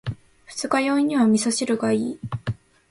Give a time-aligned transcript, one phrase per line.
[0.47, 2.19] 二日酔いには味噌汁がいい。